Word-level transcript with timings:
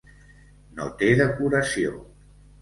No 0.79 0.87
té 1.01 1.09
decoració. 1.19 1.93